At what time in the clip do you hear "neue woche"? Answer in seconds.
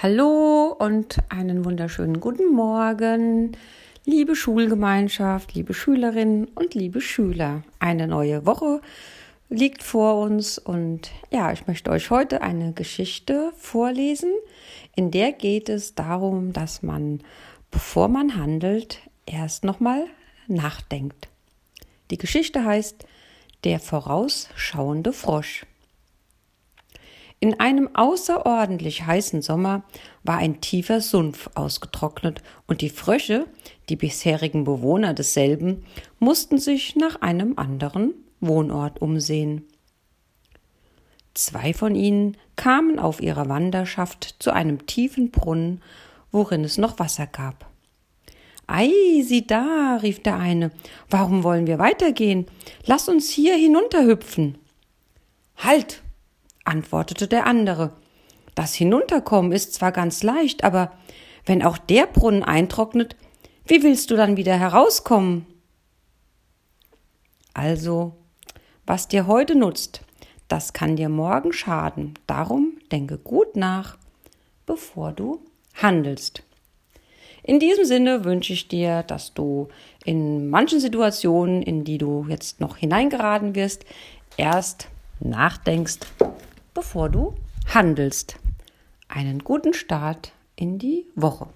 8.06-8.80